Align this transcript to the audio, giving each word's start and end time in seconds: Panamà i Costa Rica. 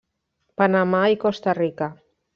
Panamà 0.61 1.01
i 1.17 1.19
Costa 1.27 1.55
Rica. 1.59 1.95